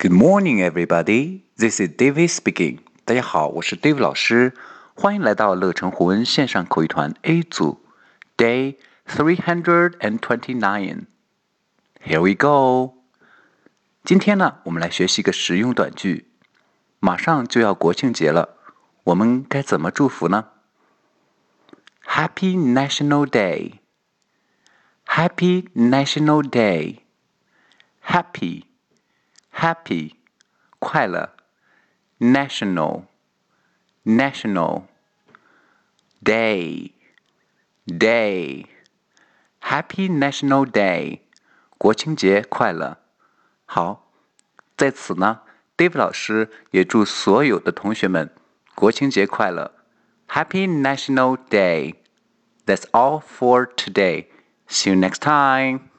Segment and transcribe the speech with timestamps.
[0.00, 1.42] Good morning, everybody.
[1.56, 2.80] This is David speaking.
[3.04, 4.54] 大家好，我是 David 老师，
[4.94, 7.80] 欢迎来到乐成湖文线上口语团 A 组，
[8.36, 8.76] Day
[9.06, 11.06] three hundred and twenty-nine.
[12.04, 12.94] Here we go.
[14.04, 16.28] 今天呢，我们来学习一个实用短句。
[16.98, 18.56] 马上就要国庆节了，
[19.04, 20.48] 我们该怎么祝福呢？
[22.06, 23.80] Happy National Day.
[25.06, 26.98] Happy National Day.
[28.04, 28.62] Happy,
[29.60, 30.12] happy,
[30.78, 31.34] 快乐。
[32.18, 33.04] National,
[34.04, 34.84] national.
[36.24, 36.92] Day,
[37.86, 38.66] day.
[39.60, 41.20] Happy National Day.
[41.78, 42.98] 国庆节快乐。
[43.66, 44.10] 好，
[44.76, 45.42] 在此呢，
[45.76, 48.34] Dave 老师也祝所有的同学们
[48.74, 49.72] 国庆节快乐，
[50.28, 51.96] Happy National Day.
[52.64, 54.26] That's all for today.
[54.66, 55.89] See you next time.